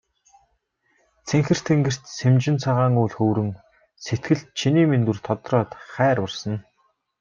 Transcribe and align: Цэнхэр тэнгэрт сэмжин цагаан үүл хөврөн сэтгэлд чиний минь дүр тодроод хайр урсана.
Цэнхэр 1.27 1.59
тэнгэрт 1.67 2.03
сэмжин 2.17 2.57
цагаан 2.63 2.95
үүл 3.01 3.13
хөврөн 3.17 3.49
сэтгэлд 4.05 4.45
чиний 4.59 4.87
минь 4.89 5.05
дүр 5.07 5.19
тодроод 5.27 5.71
хайр 5.93 6.17
урсана. 6.25 6.57